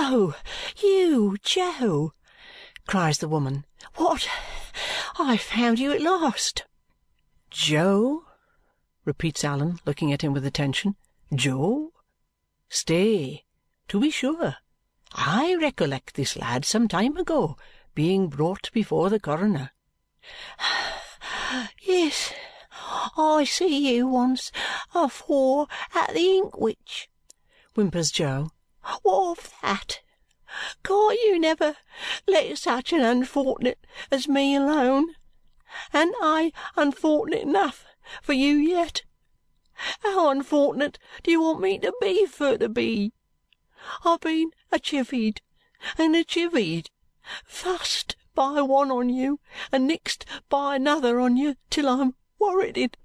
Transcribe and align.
Oh, 0.00 0.32
you, 0.80 1.36
Jo! 1.42 2.12
cries 2.86 3.18
the 3.18 3.28
woman. 3.28 3.66
What! 3.96 4.28
I've 5.18 5.40
found 5.40 5.80
you 5.80 5.90
at 5.90 6.00
last! 6.00 6.64
Jo? 7.50 8.24
repeats 9.04 9.42
Allan, 9.42 9.80
looking 9.84 10.12
at 10.12 10.22
him 10.22 10.32
with 10.32 10.46
attention. 10.46 10.94
Jo? 11.34 11.92
Stay. 12.68 13.44
To 13.88 13.98
be 13.98 14.10
sure. 14.10 14.54
I 15.12 15.56
recollect 15.56 16.14
this 16.14 16.36
lad 16.36 16.64
some 16.64 16.86
time 16.86 17.16
ago 17.16 17.56
being 17.92 18.28
brought 18.28 18.70
before 18.72 19.10
the 19.10 19.18
coroner. 19.20 19.72
Yes, 21.82 22.32
I 23.16 23.44
see 23.44 23.96
you 23.96 24.06
once 24.06 24.52
afore 24.94 25.66
at 25.92 26.14
the 26.14 26.20
Inkwhich, 26.20 27.08
whimpers 27.74 28.12
Jo. 28.12 28.50
What 29.02 29.38
of 29.38 29.52
that? 29.60 30.00
Can't 30.82 31.18
you 31.22 31.38
never 31.38 31.76
let 32.26 32.56
such 32.56 32.94
an 32.94 33.00
unfort'nate 33.00 33.76
as 34.10 34.26
me 34.26 34.54
alone? 34.54 35.14
An't 35.92 36.14
I 36.22 36.52
unfort'nate 36.74 37.42
enough 37.42 37.84
for 38.22 38.32
you 38.32 38.56
yet? 38.56 39.02
How 40.02 40.30
unfort'nate 40.30 40.96
do 41.22 41.30
you 41.30 41.42
want 41.42 41.60
me 41.60 41.78
to 41.80 41.92
be 42.00 42.24
fur 42.24 42.56
to 42.56 42.70
be? 42.70 43.12
I've 44.06 44.20
been 44.20 44.52
a 44.72 44.78
chivied 44.78 45.40
and 45.98 46.16
a 46.16 46.24
chivied, 46.24 46.86
fussed 47.44 48.16
by 48.34 48.62
one 48.62 48.90
on 48.90 49.10
you 49.10 49.38
and 49.70 49.86
nixed 49.86 50.24
by 50.48 50.76
another 50.76 51.20
on 51.20 51.36
you 51.36 51.56
till 51.68 51.88
I'm 51.90 52.14
worrited 52.38 52.96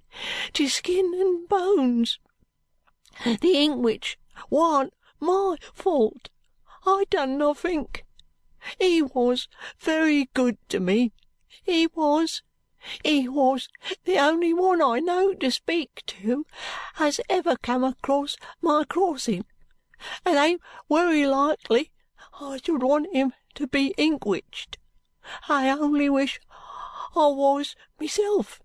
to 0.54 0.70
skin 0.70 1.14
and 1.14 1.50
bones. 1.50 2.20
The 3.26 3.56
Inkwhich 3.56 4.16
warn't 4.50 4.94
my 5.24 5.56
fault. 5.74 6.30
I 6.86 7.06
done 7.10 7.38
nothink. 7.38 8.06
He 8.80 9.02
was 9.02 9.48
very 9.80 10.30
good 10.34 10.58
to 10.70 10.80
me, 10.80 11.14
he 11.64 11.88
was. 11.88 12.44
He 13.04 13.30
was 13.30 13.70
the 14.04 14.18
only 14.18 14.54
one 14.54 14.82
I 14.82 15.00
know 15.00 15.34
to 15.34 15.50
speak 15.50 16.04
to 16.08 16.46
as 17.00 17.22
ever 17.30 17.56
come 17.56 17.84
across 17.84 18.36
my 18.62 18.84
crossing, 18.84 19.46
and 20.26 20.38
ain't 20.38 20.62
wery 20.90 21.26
likely 21.26 21.92
I 22.42 22.60
should 22.64 22.84
want 22.84 23.14
him 23.14 23.34
to 23.56 23.68
be 23.68 23.94
inkwhiched. 23.98 24.78
I 25.48 25.70
only 25.70 26.10
wish 26.10 26.42
I 27.16 27.28
was 27.28 27.76
myself. 28.00 28.62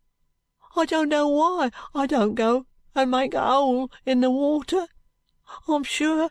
I 0.75 0.85
don't 0.85 1.09
know 1.09 1.29
why 1.29 1.71
I 1.95 2.07
don't 2.07 2.35
go 2.35 2.67
and 2.95 3.11
make 3.11 3.35
a 3.35 3.47
hole 3.47 3.93
in 4.05 4.21
the 4.21 4.31
water. 4.31 4.87
I'm 5.69 5.85
sure 5.85 6.31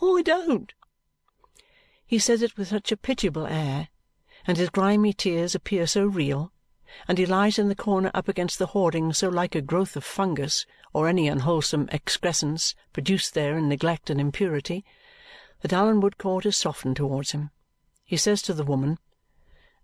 Oh, 0.00 0.18
I 0.18 0.22
don't." 0.22 0.72
He 2.06 2.18
says 2.18 2.42
it 2.42 2.56
with 2.56 2.68
such 2.68 2.92
a 2.92 2.96
pitiable 2.96 3.46
air, 3.46 3.88
and 4.46 4.56
his 4.56 4.70
grimy 4.70 5.12
tears 5.12 5.54
appear 5.54 5.86
so 5.86 6.06
real, 6.06 6.52
and 7.06 7.18
he 7.18 7.26
lies 7.26 7.58
in 7.58 7.68
the 7.68 7.74
corner 7.74 8.10
up 8.14 8.28
against 8.28 8.58
the 8.58 8.66
hoarding 8.68 9.12
so 9.12 9.28
like 9.28 9.54
a 9.54 9.60
growth 9.60 9.96
of 9.96 10.04
fungus 10.04 10.64
or 10.92 11.06
any 11.06 11.28
unwholesome 11.28 11.88
excrescence 11.92 12.74
produced 12.92 13.34
there 13.34 13.58
in 13.58 13.68
neglect 13.68 14.08
and 14.08 14.20
impurity, 14.20 14.84
that 15.60 15.72
Allan 15.72 16.00
Woodcourt 16.00 16.46
is 16.46 16.56
softened 16.56 16.96
towards 16.96 17.32
him. 17.32 17.50
He 18.04 18.16
says 18.16 18.40
to 18.42 18.54
the 18.54 18.64
woman, 18.64 18.98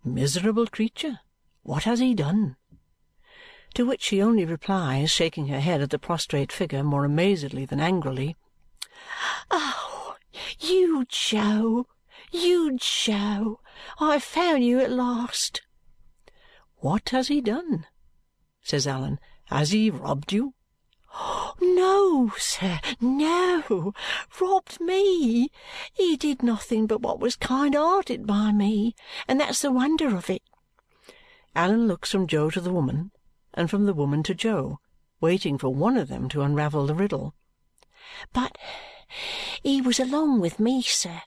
Miserable 0.03 0.67
creature, 0.67 1.21
what 1.63 1.85
has 1.85 1.99
he 1.99 2.15
done? 2.15 2.57
To 3.75 3.85
which 3.85 4.03
she 4.03 4.23
only 4.23 4.45
replies, 4.45 5.11
shaking 5.11 5.49
her 5.49 5.61
head 5.61 5.83
at 5.83 5.91
the 5.91 5.99
prostrate 5.99 6.53
figure 6.53 6.85
more 6.85 7.05
amazedly 7.05 7.67
than 7.67 7.81
angrily, 7.81 8.37
"Oh, 9.51 9.84
Jo, 11.09 11.87
you 12.33 12.79
Jo! 12.79 13.61
I've 13.99 14.25
found 14.25 14.65
you 14.65 14.81
at 14.81 14.91
last!" 14.91 15.63
"What 16.77 17.11
has 17.11 17.29
he 17.29 17.41
done?" 17.41 17.87
says 18.63 18.87
Allan. 18.87 19.21
"Has 19.47 19.73
he 19.73 19.91
robbed 19.91 20.33
you?" 20.33 20.55
No, 21.61 22.33
sir, 22.39 22.81
no. 23.01 23.93
Robbed 24.41 24.81
me! 24.81 25.51
He 25.93 26.17
did 26.17 26.43
nothing 26.43 26.87
but 26.87 27.03
what 27.03 27.21
was 27.21 27.37
kind-hearted 27.37 28.27
by 28.27 28.53
me, 28.53 28.95
and 29.29 29.41
that's 29.41 29.61
the 29.61 29.71
wonder 29.71 30.17
of 30.17 30.31
it." 30.31 30.43
Allan 31.55 31.87
looks 31.87 32.11
from 32.11 32.27
Jo 32.27 32.51
to 32.51 32.61
the 32.61 32.73
woman, 32.73 33.13
and 33.53 33.69
from 33.69 33.85
the 33.87 33.95
woman 33.95 34.23
to 34.23 34.35
Jo, 34.35 34.79
waiting 35.21 35.59
for 35.59 35.69
one 35.69 35.97
of 35.97 36.09
them 36.09 36.29
to 36.31 36.43
unravel 36.43 36.87
the 36.87 36.95
riddle. 36.95 37.35
"But 38.33 38.57
he 39.63 39.81
was 39.81 40.01
along 40.01 40.41
with 40.41 40.59
me, 40.59 40.83
sir," 40.83 41.23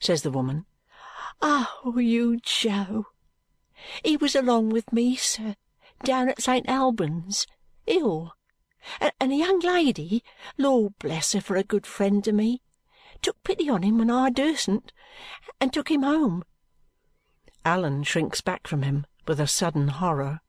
says 0.00 0.22
the 0.22 0.30
woman. 0.30 0.66
"Oh, 1.40 1.98
you 1.98 2.38
Jo! 2.40 3.06
He 4.04 4.16
was 4.16 4.34
along 4.34 4.70
with 4.70 4.92
me, 4.92 5.16
sir, 5.16 5.56
down 6.04 6.28
at 6.28 6.42
St. 6.42 6.68
Albans, 6.68 7.46
ill 7.86 8.34
and 9.20 9.32
a 9.32 9.36
young 9.36 9.60
lady, 9.60 10.24
Lord 10.58 10.98
bless 10.98 11.32
her 11.32 11.40
for 11.40 11.56
a 11.56 11.62
good 11.62 11.86
friend 11.86 12.24
to 12.24 12.32
me, 12.32 12.62
took 13.20 13.40
pity 13.44 13.68
on 13.68 13.82
him 13.82 13.98
when 13.98 14.10
I 14.10 14.30
durstn't 14.30 14.92
and 15.60 15.72
took 15.72 15.90
him 15.90 16.02
home." 16.02 16.44
Allan 17.64 18.02
shrinks 18.02 18.40
back 18.40 18.66
from 18.66 18.82
him 18.82 19.06
with 19.28 19.38
a 19.38 19.46
sudden 19.46 19.88
horror. 19.88 20.40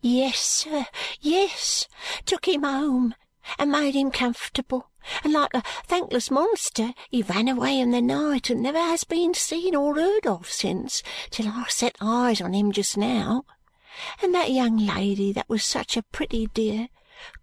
"Yes, 0.00 0.38
sir, 0.40 0.86
yes. 1.20 1.88
Took 2.24 2.46
him 2.46 2.62
home 2.62 3.14
and 3.58 3.70
made 3.70 3.94
him 3.94 4.10
comfortable, 4.10 4.90
and 5.24 5.32
like 5.32 5.52
a 5.54 5.62
thankless 5.86 6.30
monster 6.30 6.94
he 7.10 7.22
ran 7.22 7.48
away 7.48 7.78
in 7.78 7.90
the 7.90 8.00
night 8.00 8.50
and 8.50 8.62
never 8.62 8.78
has 8.78 9.04
been 9.04 9.34
seen 9.34 9.74
or 9.74 9.96
heard 9.96 10.26
of 10.26 10.50
since 10.50 11.02
till 11.30 11.48
I 11.48 11.64
set 11.68 11.96
eyes 12.00 12.40
on 12.40 12.54
him 12.54 12.72
just 12.72 12.96
now. 12.96 13.44
And 14.22 14.34
that 14.34 14.52
young 14.52 14.78
lady 14.78 15.32
that 15.32 15.48
was 15.48 15.64
such 15.64 15.96
a 15.96 16.02
pretty 16.02 16.46
dear 16.46 16.88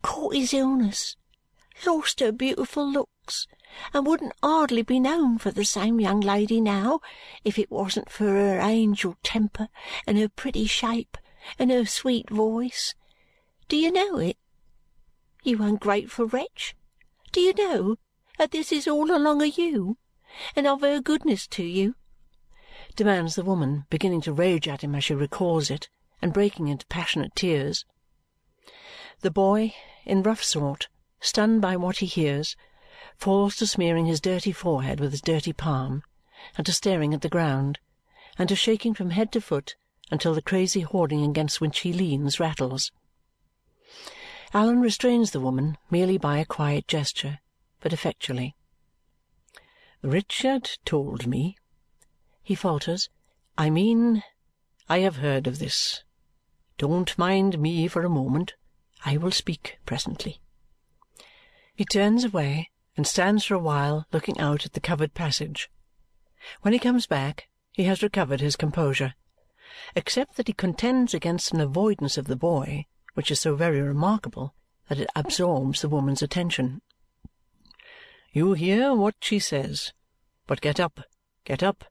caught 0.02 0.36
his 0.36 0.54
illness, 0.54 1.16
lost 1.86 2.20
her 2.22 2.32
beautiful 2.32 2.90
looks, 2.90 3.48
and 3.94 4.08
wouldn't 4.08 4.34
hardly 4.42 4.82
be 4.82 5.00
known 5.00 5.38
for 5.38 5.52
the 5.52 5.64
same 5.64 6.00
young 6.00 6.20
lady 6.20 6.60
now 6.60 7.00
if 7.46 7.60
it 7.60 7.70
wasn't 7.70 8.10
for 8.10 8.26
her 8.26 8.60
angel 8.60 9.16
temper 9.22 9.68
and 10.08 10.18
her 10.18 10.28
pretty 10.28 10.66
shape 10.66 11.18
and 11.60 11.70
her 11.70 11.86
sweet 11.86 12.30
voice. 12.32 12.96
Do 13.68 13.78
you 13.78 13.92
know 13.92 14.18
it? 14.18 14.38
You 15.42 15.64
ungrateful 15.64 16.28
wretch, 16.28 16.76
do 17.32 17.40
you 17.40 17.54
know 17.54 17.96
that 18.38 18.52
this 18.52 18.74
is 18.74 18.90
all 18.90 19.10
along 19.10 19.42
of 19.42 19.58
you 19.58 19.98
and 20.54 20.68
of 20.68 20.82
her 20.82 21.00
goodness 21.00 21.48
to 21.48 21.64
you?" 21.64 21.96
demands 22.98 23.36
the 23.36 23.46
woman, 23.46 23.86
beginning 23.90 24.20
to 24.22 24.34
rage 24.34 24.68
at 24.68 24.84
him 24.84 24.94
as 24.96 25.06
she 25.06 25.14
recalls 25.14 25.70
it 25.70 25.88
and 26.22 26.34
breaking 26.34 26.68
into 26.68 26.86
passionate 26.88 27.34
tears. 27.38 27.86
The 29.22 29.32
boy, 29.32 29.74
in 30.06 30.24
rough 30.24 30.44
sort, 30.44 30.90
stunned 31.22 31.62
by 31.62 31.78
what 31.78 32.00
he 32.00 32.06
hears, 32.06 32.58
falls 33.16 33.56
to 33.56 33.68
smearing 33.68 34.08
his 34.08 34.20
dirty 34.20 34.52
forehead 34.52 35.00
with 35.00 35.12
his 35.12 35.22
dirty 35.22 35.54
palm, 35.54 36.04
and 36.58 36.66
to 36.66 36.74
staring 36.74 37.14
at 37.14 37.22
the 37.22 37.30
ground, 37.30 37.80
and 38.38 38.50
to 38.50 38.58
shaking 38.58 38.94
from 38.94 39.12
head 39.12 39.32
to 39.32 39.40
foot 39.40 39.78
until 40.12 40.34
the 40.34 40.42
crazy 40.42 40.82
hoarding 40.82 41.24
against 41.24 41.62
which 41.62 41.80
he 41.80 41.94
leans 41.94 42.42
rattles. 42.42 42.92
Allan 44.52 44.82
restrains 44.82 45.30
the 45.30 45.40
woman 45.40 45.78
merely 45.92 46.18
by 46.18 46.40
a 46.40 46.46
quiet 46.46 46.88
gesture, 46.88 47.40
but 47.82 47.94
effectually. 47.94 48.56
"Richard 50.02 50.80
told 50.86 51.28
me," 51.28 51.56
he 52.42 52.56
falters. 52.56 53.10
"I 53.60 53.70
mean, 53.70 54.24
I 54.90 55.00
have 55.00 55.18
heard 55.18 55.46
of 55.46 55.60
this. 55.60 56.04
Don't 56.80 57.16
mind 57.16 57.60
me 57.60 57.88
for 57.88 58.04
a 58.04 58.10
moment. 58.10 58.56
I 59.06 59.18
will 59.18 59.30
speak 59.30 59.78
presently." 59.86 60.42
He 61.76 61.86
turns 61.86 62.24
away 62.24 62.72
and 62.98 63.06
stands 63.06 63.46
for 63.46 63.54
a 63.54 63.60
while 63.60 64.08
looking 64.12 64.40
out 64.40 64.66
at 64.66 64.74
the 64.74 64.82
covered 64.82 65.14
passage. 65.14 65.70
When 66.64 66.74
he 66.74 66.80
comes 66.80 67.06
back, 67.06 67.50
he 67.74 67.84
has 67.84 68.02
recovered 68.02 68.42
his 68.42 68.56
composure, 68.56 69.14
except 69.96 70.38
that 70.38 70.48
he 70.48 70.54
contends 70.54 71.14
against 71.14 71.52
an 71.54 71.62
avoidance 71.62 72.18
of 72.18 72.26
the 72.26 72.36
boy 72.36 72.88
which 73.20 73.32
is 73.32 73.42
so 73.42 73.54
very 73.54 73.82
remarkable 73.82 74.56
that 74.88 74.98
it 74.98 75.10
absorbs 75.14 75.82
the 75.82 75.90
woman's 75.90 76.22
attention. 76.22 76.82
"You 78.32 78.54
hear 78.54 78.96
what 78.96 79.16
she 79.20 79.40
says. 79.40 79.92
But 80.48 80.62
get 80.62 80.80
up, 80.80 81.02
get 81.44 81.62
up!" 81.62 81.84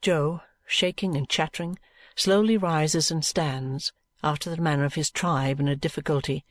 Jo, 0.00 0.40
shaking 0.66 1.14
and 1.14 1.28
chattering, 1.28 1.78
slowly 2.16 2.56
rises 2.56 3.10
and 3.10 3.22
stands 3.22 3.92
after 4.22 4.48
the 4.48 4.62
manner 4.62 4.86
of 4.86 4.94
his 4.94 5.10
tribe 5.10 5.60
in 5.60 5.68
a 5.68 5.76
difficulty, 5.76 6.42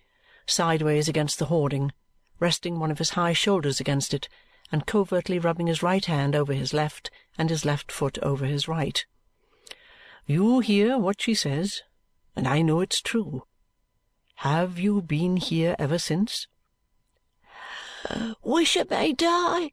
sideways 0.45 1.09
against 1.09 1.39
the 1.39 1.45
hoarding, 1.45 1.91
resting 2.39 2.77
one 2.77 2.91
of 2.91 2.99
his 2.99 3.17
high 3.17 3.33
shoulders 3.33 3.79
against 3.79 4.13
it 4.13 4.29
and 4.71 4.85
covertly 4.85 5.39
rubbing 5.39 5.65
his 5.65 5.81
right 5.81 6.05
hand 6.05 6.35
over 6.35 6.53
his 6.53 6.73
left 6.73 7.09
and 7.39 7.49
his 7.49 7.65
left 7.65 7.91
foot 7.91 8.19
over 8.19 8.45
his 8.45 8.67
right. 8.67 9.07
"You 10.27 10.59
hear 10.59 10.99
what 10.99 11.23
she 11.23 11.33
says, 11.33 11.81
and 12.35 12.47
I 12.47 12.61
know 12.61 12.81
it's 12.81 13.01
true. 13.01 13.46
Have 14.41 14.77
you 14.77 15.01
been 15.01 15.37
here 15.37 15.75
ever 15.79 15.97
since?" 15.97 16.45
Uh, 18.07 18.35
"Wish 18.43 18.77
it 18.77 18.87
may 18.91 19.11
die! 19.11 19.71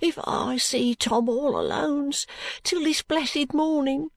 if 0.00 0.18
I 0.24 0.56
see 0.56 0.94
Tom 0.94 1.28
all 1.28 1.60
Alone's 1.60 2.26
till 2.62 2.82
this 2.82 3.02
blessed 3.02 3.52
morning," 3.52 4.08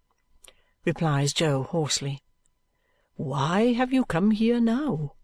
replies 0.85 1.33
Jo 1.33 1.63
hoarsely. 1.63 2.23
"Why 3.15 3.73
have 3.73 3.91
you 3.91 4.05
come 4.05 4.31
here 4.31 4.61
now?" 4.61 5.15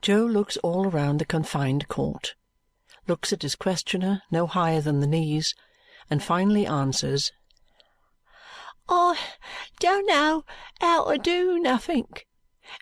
Jo 0.00 0.24
looks 0.24 0.56
all 0.62 0.86
round 0.86 1.20
the 1.20 1.26
confined 1.26 1.86
court, 1.88 2.36
looks 3.06 3.30
at 3.30 3.42
his 3.42 3.56
questioner 3.56 4.22
no 4.30 4.46
higher 4.46 4.80
than 4.80 5.00
the 5.00 5.06
knees, 5.06 5.54
and 6.08 6.22
finally 6.22 6.66
answers, 6.66 7.30
"I 8.88 9.18
don't 9.80 10.06
know 10.06 10.46
how 10.80 11.12
to 11.12 11.18
do 11.18 11.58
nothink, 11.58 12.26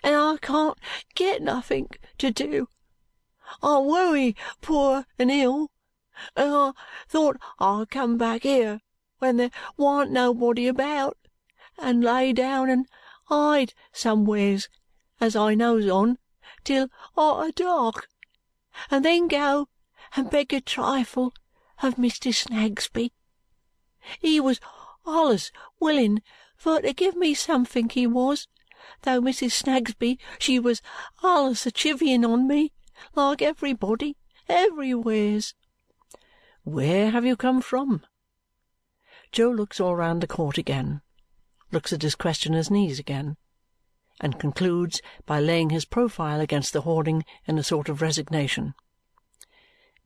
and 0.03 0.15
I 0.15 0.37
can't 0.37 0.77
get 1.15 1.41
nothink 1.41 1.99
to 2.17 2.31
do. 2.31 2.67
I'm 3.61 3.85
wery 3.85 4.35
poor 4.61 5.05
and 5.19 5.29
ill, 5.29 5.71
and 6.35 6.53
I 6.53 6.71
thought 7.07 7.37
I'd 7.59 7.89
come 7.89 8.17
back 8.17 8.43
here 8.43 8.79
when 9.19 9.37
there 9.37 9.51
warn't 9.77 10.11
nobody 10.11 10.67
about, 10.67 11.17
and 11.77 12.03
lay 12.03 12.33
down 12.33 12.69
and 12.69 12.87
hide 13.25 13.73
somewheres 13.91 14.69
as 15.19 15.35
I 15.35 15.55
knows 15.55 15.87
on 15.89 16.17
till 16.63 16.87
arter 17.17 17.51
dark, 17.51 18.07
and 18.89 19.03
then 19.03 19.27
go 19.27 19.67
and 20.15 20.29
beg 20.29 20.53
a 20.53 20.61
trifle 20.61 21.33
of 21.81 21.95
Mr. 21.95 22.33
Snagsby. 22.33 23.11
He 24.19 24.39
was 24.39 24.59
allus 25.05 25.51
willin 25.79 26.21
for 26.55 26.81
to 26.81 26.93
give 26.93 27.15
me 27.15 27.33
somethink, 27.33 27.93
he 27.93 28.07
was, 28.07 28.47
though 29.03 29.21
Mrs. 29.21 29.51
Snagsby 29.51 30.19
she 30.39 30.59
was 30.59 30.81
allus 31.23 31.65
a 31.65 31.71
chivying 31.71 32.25
on 32.25 32.47
me 32.47 32.73
like 33.15 33.41
everybody, 33.41 34.17
everywheres." 34.49 35.53
"Where 36.63 37.11
have 37.11 37.25
you 37.25 37.35
come 37.35 37.61
from?" 37.61 38.05
Jo 39.31 39.49
looks 39.49 39.79
all 39.79 39.95
round 39.95 40.21
the 40.21 40.27
court 40.27 40.57
again, 40.57 41.01
looks 41.71 41.91
at 41.93 42.01
his 42.01 42.15
questioner's 42.15 42.69
knees 42.69 42.99
again, 42.99 43.37
and 44.19 44.39
concludes 44.39 45.01
by 45.25 45.39
laying 45.39 45.69
his 45.69 45.85
profile 45.85 46.39
against 46.39 46.73
the 46.73 46.81
hoarding 46.81 47.25
in 47.45 47.57
a 47.57 47.63
sort 47.63 47.89
of 47.89 48.01
resignation. 48.01 48.75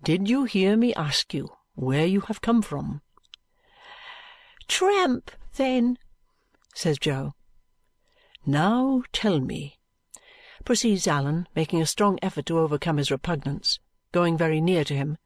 "Did 0.04 0.30
you 0.30 0.46
hear 0.46 0.78
me 0.78 0.94
ask 0.94 1.34
you 1.34 1.50
where 1.74 2.06
you 2.06 2.22
have 2.22 2.42
come 2.42 2.62
from?" 2.62 3.02
"Tramp, 4.68 5.32
then," 5.56 5.98
says 6.74 7.00
Jo. 7.00 7.34
"Now 8.50 9.04
tell 9.12 9.42
me," 9.42 9.78
proceeds 10.64 11.06
Allan, 11.06 11.50
making 11.54 11.82
a 11.82 11.86
strong 11.86 12.18
effort 12.22 12.46
to 12.46 12.60
overcome 12.60 12.96
his 12.96 13.12
repugnance, 13.12 13.78
going 14.14 14.38
very 14.38 14.62
near 14.62 14.86
to 14.86 14.96
him, 14.96 15.18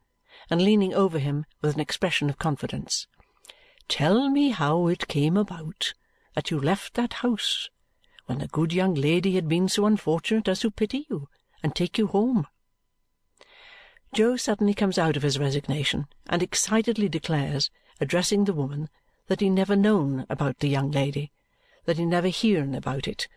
and 0.50 0.60
leaning 0.60 0.92
over 0.92 1.20
him 1.20 1.46
with 1.60 1.74
an 1.76 1.80
expression 1.80 2.28
of 2.28 2.38
confidence, 2.40 3.06
"tell 3.86 4.28
me 4.28 4.48
how 4.48 4.88
it 4.88 5.06
came 5.06 5.36
about 5.36 5.94
that 6.34 6.50
you 6.50 6.58
left 6.58 6.94
that 6.94 7.12
house 7.12 7.70
when 8.26 8.38
the 8.38 8.48
good 8.48 8.72
young 8.72 8.92
lady 8.92 9.36
had 9.36 9.48
been 9.48 9.68
so 9.68 9.86
unfortunate 9.86 10.48
as 10.48 10.58
to 10.58 10.72
pity 10.72 11.06
you 11.08 11.28
and 11.62 11.76
take 11.76 11.98
you 11.98 12.08
home." 12.08 12.48
Jo 14.12 14.36
suddenly 14.36 14.74
comes 14.74 14.98
out 14.98 15.16
of 15.16 15.22
his 15.22 15.38
resignation 15.38 16.08
and 16.26 16.42
excitedly 16.42 17.08
declares, 17.08 17.70
addressing 18.00 18.46
the 18.46 18.52
woman 18.52 18.90
that 19.28 19.38
he 19.38 19.48
never 19.48 19.76
known 19.76 20.26
about 20.28 20.58
the 20.58 20.68
young 20.68 20.90
lady, 20.90 21.30
that 21.84 21.98
he 21.98 22.04
never 22.04 22.28
hearn 22.28 22.74
about 22.74 23.08
it, 23.08 23.28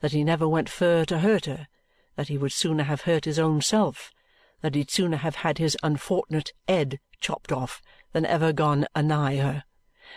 that 0.00 0.12
he 0.12 0.22
never 0.24 0.48
went 0.48 0.68
fur 0.68 1.04
to 1.04 1.18
hurt 1.20 1.46
her, 1.46 1.68
that 2.16 2.28
he 2.28 2.38
would 2.38 2.52
sooner 2.52 2.84
have 2.84 3.02
hurt 3.02 3.24
his 3.24 3.38
own 3.38 3.60
self, 3.60 4.12
that 4.60 4.74
he'd 4.74 4.90
sooner 4.90 5.16
have 5.16 5.36
had 5.36 5.58
his 5.58 5.76
unfort'nate 5.82 6.52
ed 6.68 7.00
chopped 7.20 7.52
off 7.52 7.82
than 8.12 8.26
ever 8.26 8.52
gone 8.52 8.86
anigh 8.94 9.36
her, 9.36 9.64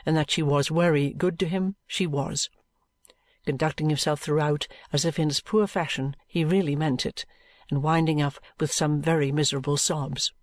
and 0.05 0.15
that 0.15 0.29
she 0.31 0.41
was 0.41 0.69
wery 0.69 1.13
good 1.13 1.39
to 1.39 1.47
him, 1.47 1.75
she 1.85 2.05
was. 2.05 2.49
Conducting 3.45 3.89
himself 3.89 4.19
throughout 4.19 4.67
as 4.91 5.05
if 5.05 5.17
in 5.17 5.29
his 5.29 5.41
poor 5.41 5.67
fashion 5.67 6.15
he 6.27 6.43
really 6.43 6.75
meant 6.75 7.05
it, 7.05 7.25
and 7.69 7.81
winding 7.81 8.21
up 8.21 8.39
with 8.59 8.71
some 8.71 9.01
very 9.01 9.31
miserable 9.31 9.77
sobs. 9.77 10.33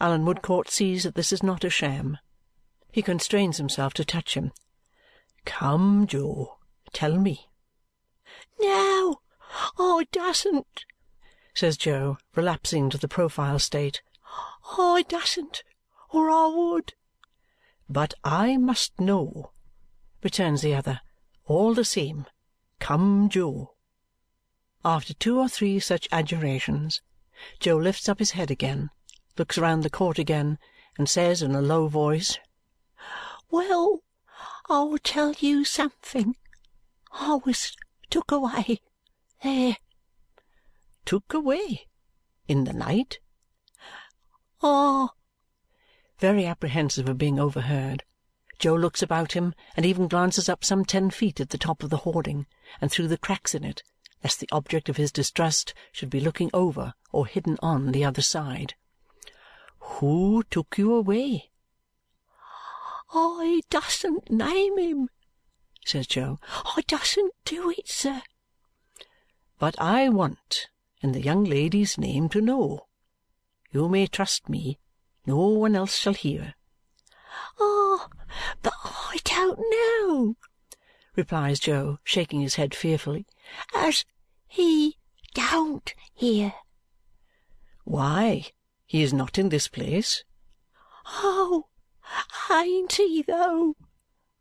Allan 0.00 0.24
Woodcourt 0.24 0.70
sees 0.70 1.02
that 1.02 1.14
this 1.14 1.32
is 1.32 1.42
not 1.42 1.64
a 1.64 1.70
sham 1.70 2.18
he 2.90 3.02
constrains 3.02 3.58
himself 3.58 3.94
to 3.94 4.04
touch 4.04 4.34
him. 4.34 4.52
"Come, 5.50 6.06
Jo, 6.06 6.58
tell 6.92 7.16
me." 7.16 7.48
"No, 8.60 9.22
oh, 9.78 10.00
I 10.00 10.04
doesn't," 10.12 10.84
says 11.54 11.78
Jo, 11.78 12.18
relapsing 12.34 12.84
into 12.84 12.98
the 12.98 13.08
profile 13.08 13.58
state. 13.58 14.02
Oh, 14.76 14.96
"I 14.96 15.02
doesn't, 15.04 15.64
or 16.10 16.30
I 16.30 16.48
would." 16.48 16.92
"But 17.88 18.12
I 18.22 18.58
must 18.58 19.00
know," 19.00 19.52
returns 20.22 20.60
the 20.60 20.74
other. 20.74 21.00
"All 21.46 21.72
the 21.72 21.82
same, 21.82 22.26
come, 22.78 23.30
Jo." 23.30 23.74
After 24.84 25.14
two 25.14 25.38
or 25.38 25.48
three 25.48 25.80
such 25.80 26.08
adjurations, 26.12 27.00
Jo 27.58 27.78
lifts 27.78 28.06
up 28.06 28.18
his 28.18 28.32
head 28.32 28.50
again, 28.50 28.90
looks 29.38 29.56
round 29.56 29.82
the 29.82 29.88
court 29.88 30.18
again, 30.18 30.58
and 30.98 31.08
says 31.08 31.40
in 31.40 31.54
a 31.54 31.62
low 31.62 31.88
voice. 31.88 32.38
Well, 33.50 34.02
I'll 34.70 34.98
tell 34.98 35.32
you 35.32 35.64
something. 35.64 36.36
I 37.10 37.36
was 37.36 37.74
took 38.10 38.30
away 38.30 38.82
there." 39.42 39.78
"Took 41.06 41.32
away? 41.32 41.86
In 42.48 42.64
the 42.64 42.74
night?" 42.74 43.18
"Ah!" 44.62 45.14
Very 46.18 46.44
apprehensive 46.44 47.08
of 47.08 47.16
being 47.16 47.40
overheard, 47.40 48.04
Jo 48.58 48.74
looks 48.74 49.00
about 49.00 49.32
him 49.32 49.54
and 49.74 49.86
even 49.86 50.06
glances 50.06 50.50
up 50.50 50.62
some 50.62 50.84
ten 50.84 51.10
feet 51.10 51.40
at 51.40 51.48
the 51.48 51.56
top 51.56 51.82
of 51.82 51.88
the 51.88 52.04
hoarding 52.04 52.46
and 52.78 52.92
through 52.92 53.08
the 53.08 53.16
cracks 53.16 53.54
in 53.54 53.64
it, 53.64 53.82
lest 54.22 54.38
the 54.38 54.50
object 54.52 54.90
of 54.90 54.98
his 54.98 55.10
distrust 55.10 55.72
should 55.92 56.10
be 56.10 56.20
looking 56.20 56.50
over 56.52 56.92
or 57.10 57.24
hidden 57.26 57.56
on 57.62 57.92
the 57.92 58.04
other 58.04 58.20
side. 58.20 58.74
"Who 59.78 60.42
took 60.50 60.76
you 60.76 60.92
away?" 60.92 61.52
"I 63.14 63.62
dustn't 63.70 64.30
name 64.30 64.76
him," 64.76 65.08
says 65.86 66.06
Jo. 66.06 66.38
"I 66.76 66.82
dustn't 66.86 67.32
do 67.46 67.70
it, 67.70 67.88
sir." 67.88 68.22
"But 69.58 69.80
I 69.80 70.10
want, 70.10 70.68
in 71.00 71.12
the 71.12 71.22
young 71.22 71.44
lady's 71.44 71.96
name, 71.96 72.28
to 72.28 72.42
know. 72.42 72.86
You 73.72 73.88
may 73.88 74.08
trust 74.08 74.50
me. 74.50 74.78
No 75.24 75.38
one 75.38 75.74
else 75.74 75.96
shall 75.96 76.12
hear." 76.12 76.54
"Ah, 77.58 78.10
but 78.60 78.74
I 78.84 79.16
don't 79.24 79.58
know," 79.58 80.36
replies 81.16 81.60
Jo, 81.60 82.00
shaking 82.04 82.42
his 82.42 82.56
head 82.56 82.74
fearfully, 82.74 83.26
"as 83.74 84.04
he 84.46 84.98
don't 85.32 85.94
hear." 86.12 86.52
"Why, 87.84 88.52
he 88.84 89.00
is 89.02 89.14
not 89.14 89.38
in 89.38 89.48
this 89.48 89.66
place?" 89.66 90.24
"Oh! 91.06 91.68
Ain't 92.50 92.92
he, 92.92 93.20
though?" 93.20 93.76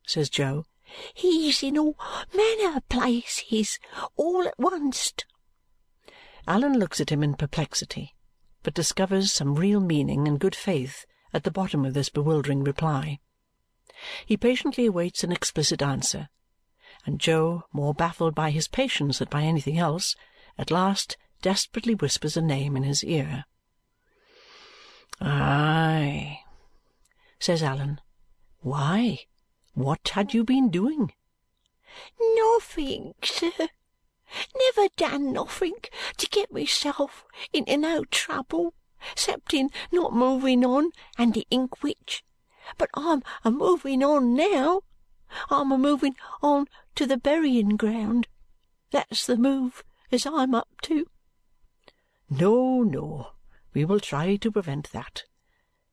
says 0.05 0.29
Jo. 0.29 0.63
"He's 1.13 1.62
in 1.62 1.77
all 1.77 1.97
manner 2.33 2.77
of 2.77 2.88
places 2.88 3.77
all 4.15 4.47
at 4.47 4.53
oncest." 4.57 5.25
Allan 6.47 6.79
looks 6.79 7.01
at 7.01 7.09
him 7.09 7.24
in 7.24 7.36
perplexity, 7.36 8.15
but 8.63 8.74
discovers 8.74 9.33
some 9.33 9.55
real 9.55 9.81
meaning 9.81 10.29
and 10.29 10.39
good 10.39 10.55
faith 10.55 11.05
at 11.33 11.43
the 11.43 11.51
bottom 11.51 11.83
of 11.83 11.93
this 11.93 12.07
bewildering 12.07 12.63
reply. 12.63 13.19
He 14.25 14.38
patiently 14.38 14.86
awaits 14.86 15.25
an 15.25 15.33
explicit 15.33 15.81
answer, 15.81 16.29
and 17.05 17.19
Jo, 17.19 17.63
more 17.74 17.93
baffled 17.93 18.33
by 18.33 18.51
his 18.51 18.69
patience 18.69 19.19
than 19.19 19.27
by 19.27 19.43
anything 19.43 19.77
else, 19.77 20.15
at 20.57 20.71
last 20.71 21.17
desperately 21.41 21.95
whispers 21.95 22.38
a 22.38 22.41
name 22.41 22.77
in 22.77 22.83
his 22.83 23.03
ear. 23.03 23.43
Says 27.48 27.63
Allan. 27.63 28.01
"Why, 28.60 29.20
what 29.74 30.10
had 30.10 30.34
you 30.34 30.44
been 30.44 30.70
doing?" 30.70 31.13
"Nothink, 32.20 33.25
sir. 33.25 33.70
Never 34.54 34.89
done 34.98 35.32
nothink 35.32 35.89
to 36.18 36.27
get 36.27 36.51
myself 36.51 37.25
into 37.54 37.77
no 37.77 38.04
trouble, 38.04 38.74
excepting 39.13 39.72
not 39.94 40.12
moving 40.12 40.66
on 40.66 40.92
under 41.18 41.39
inkwhich. 41.50 42.22
But 42.77 42.89
I'm 42.94 43.24
a 43.46 43.50
moving 43.50 44.04
on 44.04 44.36
now. 44.36 44.82
I'm 45.50 45.72
a 45.72 45.77
moving 45.77 46.18
on 46.42 46.68
to 46.96 47.06
the 47.06 47.16
burying 47.16 47.77
ground. 47.77 48.27
That's 48.92 49.25
the 49.25 49.38
move 49.38 49.86
as 50.12 50.25
I'm 50.25 50.54
up 50.54 50.82
to." 50.82 51.08
"No, 52.30 52.84
no, 52.84 53.32
we 53.74 53.86
will 53.86 54.01
try 54.01 54.36
to 54.36 54.51
prevent 54.51 54.92
that. 54.92 55.24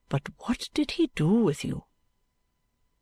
But 0.07 0.29
what 0.37 0.69
did 0.73 0.91
he 0.91 1.07
do 1.15 1.27
with 1.27 1.63
you?" 1.63 1.85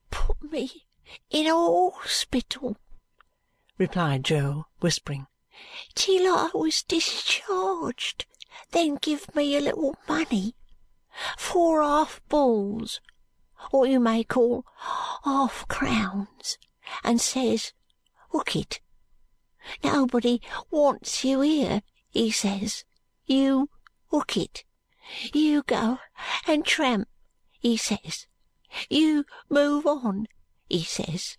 "Put 0.10 0.42
me 0.42 0.86
in 1.30 1.48
a 1.48 1.90
hospital," 1.92 2.78
replied 3.78 4.24
Jo, 4.24 4.68
whispering, 4.80 5.28
"till 5.96 6.34
I 6.34 6.50
was 6.54 6.84
discharged, 6.84 8.26
then 8.72 8.96
give 8.96 9.36
me 9.36 9.56
a 9.56 9.62
little 9.62 9.98
money. 10.08 10.56
four 11.38 11.84
half 11.84 12.22
balls, 12.30 13.02
what 13.72 13.90
you 13.90 14.00
may 14.00 14.24
call 14.24 14.66
half 15.24 15.68
crowns, 15.68 16.58
and 17.04 17.20
says, 17.22 17.74
Hook 18.30 18.56
it. 18.56 18.82
Nobody 19.84 20.42
wants 20.72 21.24
you 21.24 21.42
here, 21.42 21.82
he 22.10 22.32
says. 22.32 22.84
You 23.26 23.70
hook 24.10 24.38
it. 24.38 24.64
You 25.34 25.64
go 25.64 26.00
and 26.48 26.66
tramp, 26.66 27.10
he 27.60 27.76
says. 27.76 28.26
You 28.90 29.26
move 29.50 29.86
on, 29.86 30.28
he 30.70 30.84
says. 30.84 31.38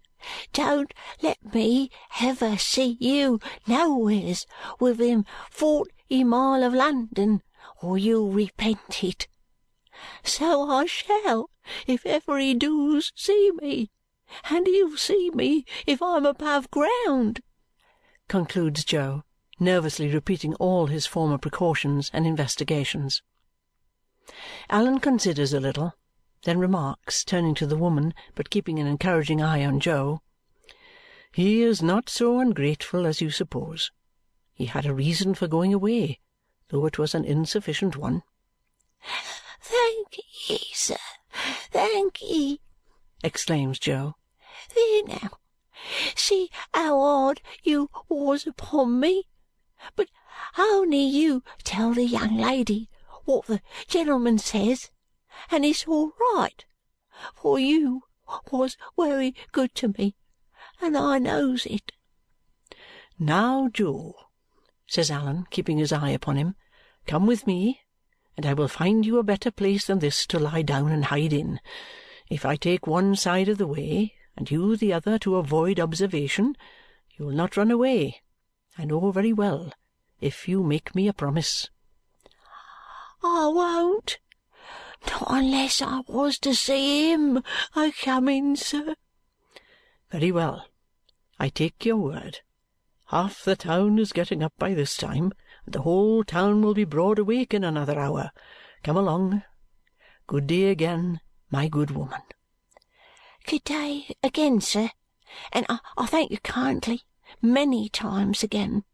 Don't 0.52 0.92
let 1.23 1.54
me 1.54 1.90
ever 2.21 2.59
see 2.59 2.99
you 3.00 3.40
nowheres 3.66 4.47
within 4.78 5.25
forty 5.50 6.25
mile 6.25 6.62
of 6.62 6.75
London, 6.75 7.42
or 7.80 7.97
you'll 7.97 8.30
repent 8.30 9.02
it. 9.02 9.28
So 10.23 10.71
I 10.71 10.87
shall 10.87 11.49
if 11.87 12.04
ever 12.04 12.38
he 12.38 12.52
doos 12.52 13.12
see 13.14 13.50
me, 13.61 13.90
and 14.50 14.66
he'll 14.66 14.97
see 14.97 15.30
me 15.30 15.64
if 15.87 16.02
I'm 16.02 16.26
above 16.26 16.71
ground," 16.71 17.40
concludes 18.28 18.85
Jo, 18.85 19.25
nervously 19.59 20.09
repeating 20.09 20.54
all 20.56 20.88
his 20.88 21.06
former 21.06 21.38
precautions 21.38 22.11
and 22.12 22.26
investigations. 22.26 23.23
Allan 24.70 25.00
considers 25.00 25.52
a 25.52 25.60
little 25.60 25.92
then 26.44 26.58
remarks, 26.58 27.24
turning 27.24 27.54
to 27.54 27.66
the 27.66 27.76
woman, 27.76 28.14
but 28.34 28.50
keeping 28.50 28.78
an 28.78 28.86
encouraging 28.86 29.42
eye 29.42 29.64
on 29.64 29.80
Jo, 29.80 30.22
"He 31.32 31.62
is 31.62 31.82
not 31.82 32.08
so 32.08 32.38
ungrateful 32.38 33.06
as 33.06 33.20
you 33.20 33.30
suppose. 33.30 33.90
He 34.52 34.66
had 34.66 34.86
a 34.86 34.94
reason 34.94 35.34
for 35.34 35.48
going 35.48 35.74
away, 35.74 36.20
though 36.68 36.86
it 36.86 36.98
was 36.98 37.14
an 37.14 37.24
insufficient 37.24 37.96
one." 37.96 38.22
"Thank 39.60 40.18
ye, 40.48 40.58
sir, 40.72 40.96
thank 41.70 42.22
ye!" 42.22 42.60
exclaims 43.22 43.78
Jo. 43.78 44.16
"There 44.74 45.04
now! 45.04 45.38
See 46.14 46.50
how 46.72 47.00
hard 47.00 47.42
you 47.62 47.90
was 48.08 48.46
upon 48.46 49.00
me! 49.00 49.28
But 49.96 50.08
only 50.56 51.04
you 51.04 51.42
tell 51.62 51.92
the 51.94 52.04
young 52.04 52.36
lady 52.36 52.88
what 53.24 53.46
the 53.46 53.60
gentleman 53.88 54.38
says 54.38 54.90
and 55.50 55.64
it's 55.64 55.86
all 55.86 56.12
right, 56.34 56.64
for 57.34 57.58
you 57.58 58.02
was 58.50 58.76
wery 58.96 59.34
good 59.52 59.74
to 59.74 59.88
me, 59.98 60.14
and 60.80 60.96
I 60.96 61.18
knows 61.18 61.66
it." 61.66 61.92
"Now, 63.18 63.68
Jo," 63.68 64.14
says 64.86 65.10
Allan, 65.10 65.46
keeping 65.50 65.78
his 65.78 65.92
eye 65.92 66.10
upon 66.10 66.36
him, 66.36 66.56
"come 67.06 67.26
with 67.26 67.46
me, 67.46 67.80
and 68.36 68.46
I 68.46 68.54
will 68.54 68.68
find 68.68 69.04
you 69.04 69.18
a 69.18 69.22
better 69.22 69.50
place 69.50 69.86
than 69.86 69.98
this 69.98 70.26
to 70.28 70.38
lie 70.38 70.62
down 70.62 70.92
and 70.92 71.06
hide 71.06 71.32
in. 71.32 71.60
If 72.28 72.44
I 72.44 72.56
take 72.56 72.86
one 72.86 73.16
side 73.16 73.48
of 73.48 73.58
the 73.58 73.66
way, 73.66 74.14
and 74.36 74.50
you 74.50 74.76
the 74.76 74.92
other 74.92 75.18
to 75.20 75.36
avoid 75.36 75.78
observation, 75.78 76.56
you 77.16 77.26
will 77.26 77.34
not 77.34 77.56
run 77.56 77.70
away, 77.70 78.22
I 78.78 78.84
know 78.84 79.10
very 79.10 79.32
well, 79.32 79.72
if 80.20 80.48
you 80.48 80.62
make 80.62 80.94
me 80.94 81.08
a 81.08 81.12
promise." 81.12 81.70
"I 83.26 83.46
won't. 83.46 84.18
Not 85.06 85.24
unless 85.28 85.80
I 85.80 86.00
was 86.06 86.38
to 86.40 86.54
see 86.54 87.10
him 87.10 87.42
a 87.74 87.90
coming, 87.90 88.54
sir." 88.54 88.96
"Very 90.10 90.30
well. 90.30 90.68
I 91.38 91.48
take 91.48 91.86
your 91.86 91.96
word. 91.96 92.40
Half 93.06 93.42
the 93.42 93.56
town 93.56 93.98
is 93.98 94.12
getting 94.12 94.42
up 94.42 94.52
by 94.58 94.74
this 94.74 94.94
time, 94.94 95.32
and 95.64 95.74
the 95.74 95.80
whole 95.80 96.22
town 96.22 96.60
will 96.60 96.74
be 96.74 96.84
broad 96.84 97.18
awake 97.18 97.54
in 97.54 97.64
another 97.64 97.98
hour. 97.98 98.30
Come 98.82 98.98
along. 98.98 99.42
Good 100.26 100.46
day 100.46 100.64
again, 100.64 101.22
my 101.50 101.66
good 101.66 101.92
woman." 101.92 102.20
"Good 103.46 103.64
day 103.64 104.14
again, 104.22 104.60
sir, 104.60 104.90
and 105.50 105.64
I 105.96 106.04
thank 106.04 106.30
you 106.30 106.40
kindly, 106.40 107.04
many 107.40 107.88
times 107.88 108.42
again." 108.42 108.84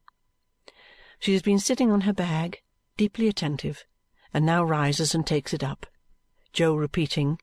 She 1.18 1.32
has 1.32 1.42
been 1.42 1.58
sitting 1.58 1.90
on 1.90 2.02
her 2.02 2.12
bag, 2.12 2.62
deeply 2.96 3.26
attentive, 3.26 3.84
and 4.32 4.46
now 4.46 4.62
rises 4.62 5.14
and 5.14 5.26
takes 5.26 5.52
it 5.52 5.62
up. 5.62 5.86
Jo 6.52 6.74
repeating, 6.74 7.40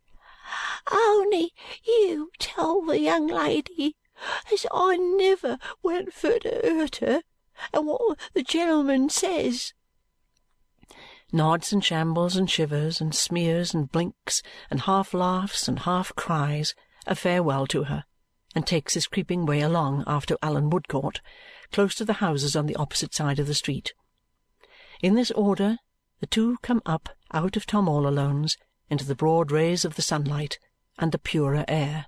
"Only 0.91 1.53
you 1.83 2.31
tell 2.39 2.81
the 2.81 2.99
young 2.99 3.27
lady 3.27 3.95
as 4.51 4.65
I 4.71 4.97
never 4.97 5.59
went 5.83 6.13
for 6.13 6.39
to 6.39 6.49
hurt 6.49 6.97
her, 6.97 7.23
and 7.73 7.85
what 7.87 8.19
the 8.33 8.43
gentleman 8.43 9.09
says," 9.09 9.73
nods 11.31 11.73
and 11.73 11.83
shambles 11.83 12.35
and 12.35 12.49
shivers 12.49 13.01
and 13.01 13.13
smears 13.13 13.73
and 13.73 13.91
blinks 13.91 14.41
and 14.69 14.81
half 14.81 15.13
laughs 15.13 15.67
and 15.67 15.79
half 15.79 16.15
cries 16.15 16.73
a 17.05 17.15
farewell 17.15 17.67
to 17.67 17.83
her 17.83 18.05
and 18.55 18.65
takes 18.65 18.93
his 18.93 19.07
creeping 19.07 19.45
way 19.45 19.61
along 19.61 20.03
after 20.07 20.37
Allan 20.41 20.69
Woodcourt, 20.69 21.19
close 21.71 21.93
to 21.95 22.05
the 22.05 22.13
houses 22.13 22.55
on 22.55 22.65
the 22.65 22.75
opposite 22.77 23.13
side 23.13 23.39
of 23.39 23.47
the 23.47 23.53
street. 23.53 23.93
In 25.01 25.15
this 25.15 25.31
order 25.31 25.77
the 26.19 26.27
two 26.27 26.57
come 26.61 26.81
up 26.85 27.09
out 27.31 27.55
of 27.55 27.65
Tom 27.65 27.87
all 27.87 28.07
Alone's 28.07 28.57
into 28.89 29.05
the 29.05 29.15
broad 29.15 29.51
rays 29.51 29.85
of 29.85 29.95
the 29.95 30.01
sunlight 30.01 30.59
and 30.97 31.11
the 31.11 31.19
purer 31.19 31.65
air. 31.67 32.07